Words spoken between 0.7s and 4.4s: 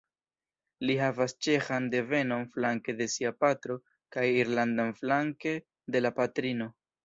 Li havas ĉeĥan devenon flanke de sia patro kaj